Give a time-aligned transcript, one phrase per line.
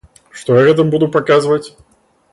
[0.39, 1.63] Што я гэтым буду паказваць?